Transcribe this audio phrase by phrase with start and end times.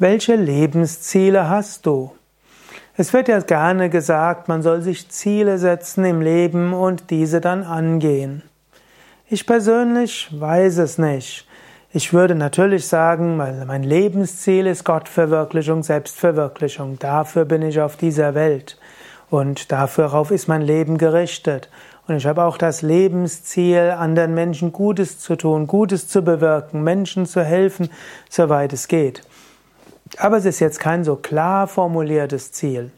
[0.00, 2.12] Welche Lebensziele hast du?
[2.96, 7.64] Es wird ja gerne gesagt, man soll sich Ziele setzen im Leben und diese dann
[7.64, 8.42] angehen.
[9.28, 11.46] Ich persönlich weiß es nicht.
[11.92, 16.98] Ich würde natürlich sagen, mein Lebensziel ist Gottverwirklichung, Selbstverwirklichung.
[16.98, 18.78] Dafür bin ich auf dieser Welt.
[19.28, 21.68] Und darauf ist mein Leben gerichtet.
[22.08, 27.26] Und ich habe auch das Lebensziel, anderen Menschen Gutes zu tun, Gutes zu bewirken, Menschen
[27.26, 27.90] zu helfen,
[28.30, 29.20] soweit es geht.
[30.18, 32.90] Aber es ist jetzt kein so klar formuliertes Ziel.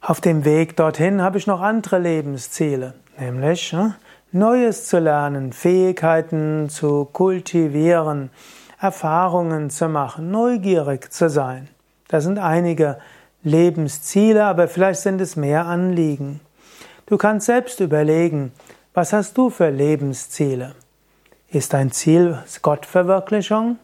[0.00, 3.96] Auf dem Weg dorthin habe ich noch andere Lebensziele, nämlich ne,
[4.32, 8.30] Neues zu lernen, Fähigkeiten zu kultivieren,
[8.78, 11.68] Erfahrungen zu machen, neugierig zu sein.
[12.08, 12.98] Das sind einige
[13.42, 16.40] Lebensziele, aber vielleicht sind es mehr Anliegen.
[17.06, 18.52] Du kannst selbst überlegen,
[18.94, 20.74] was hast du für Lebensziele?
[21.48, 23.78] Ist dein Ziel Gottverwirklichung?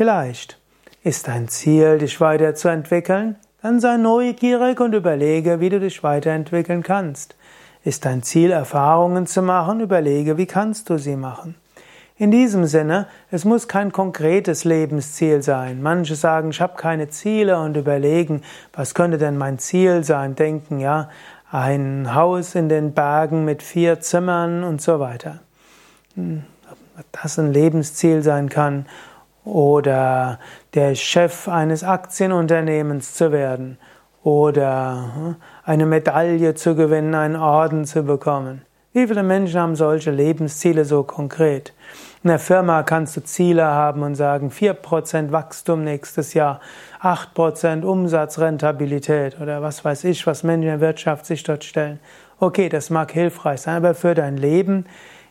[0.00, 0.58] Vielleicht.
[1.04, 3.36] Ist dein Ziel, dich weiterzuentwickeln?
[3.60, 7.36] Dann sei neugierig und überlege, wie du dich weiterentwickeln kannst.
[7.84, 9.80] Ist dein Ziel, Erfahrungen zu machen?
[9.80, 11.54] Überlege, wie kannst du sie machen?
[12.16, 15.82] In diesem Sinne, es muss kein konkretes Lebensziel sein.
[15.82, 18.40] Manche sagen, ich habe keine Ziele und überlegen,
[18.72, 20.34] was könnte denn mein Ziel sein?
[20.34, 21.10] Denken, ja,
[21.52, 25.40] ein Haus in den Bergen mit vier Zimmern und so weiter.
[26.14, 26.44] Hm,
[27.12, 28.86] das ein Lebensziel sein kann
[29.44, 30.38] oder
[30.74, 33.78] der Chef eines Aktienunternehmens zu werden
[34.22, 38.62] oder hm, eine Medaille zu gewinnen, einen Orden zu bekommen.
[38.92, 41.72] Wie viele Menschen haben solche Lebensziele so konkret?
[42.24, 46.60] In der Firma kannst du Ziele haben und sagen 4% Wachstum nächstes Jahr,
[47.00, 52.00] 8% Umsatzrentabilität oder was weiß ich, was Menschen in der Wirtschaft sich dort stellen.
[52.40, 54.86] Okay, das mag hilfreich sein, aber für dein Leben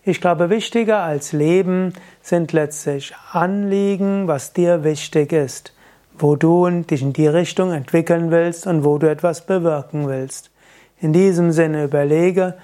[0.10, 5.74] ich glaube, wichtiger als Leben sind letztlich Anliegen, was dir wichtig ist,
[6.18, 10.52] wo du dich in die Richtung entwickeln willst und wo du etwas bewirken willst.
[11.00, 12.56] In diesem Sinne überlege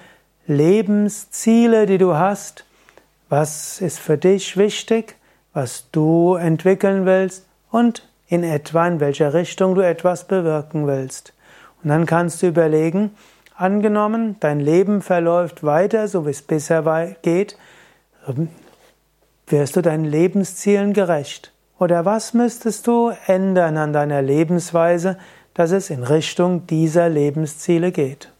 [0.46, 2.64] Lebensziele, die du hast,
[3.28, 5.16] was ist für dich wichtig,
[5.52, 11.32] was du entwickeln willst und in etwa in welcher Richtung du etwas bewirken willst.
[11.82, 13.12] Und dann kannst du überlegen,
[13.58, 17.56] Angenommen, dein Leben verläuft weiter, so wie es bisher geht,
[18.28, 18.48] ähm,
[19.46, 21.54] wirst du deinen Lebenszielen gerecht?
[21.78, 25.16] Oder was müsstest du ändern an deiner Lebensweise,
[25.54, 28.30] dass es in Richtung dieser Lebensziele geht?